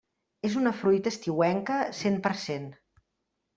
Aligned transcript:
És 0.47 0.55
una 0.61 0.71
fruita 0.77 1.11
estiuenca 1.15 1.79
cent 2.01 2.19
per 2.27 2.35
cent. 2.47 2.69